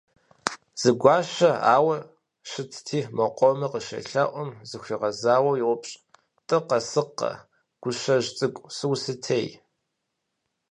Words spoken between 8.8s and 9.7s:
усытей?».